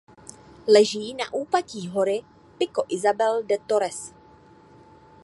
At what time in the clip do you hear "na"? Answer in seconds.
1.13-1.33